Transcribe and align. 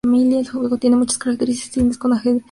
El 0.03 0.49
juego 0.49 0.79
tiene 0.79 0.95
muchas 0.95 1.19
características 1.19 1.77
en 1.77 1.83
común 1.89 1.97
con 1.99 2.11
el 2.13 2.17
ajedrez 2.17 2.23
de 2.23 2.33
Timur. 2.33 2.39